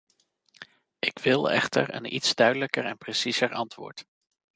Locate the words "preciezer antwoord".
2.97-4.05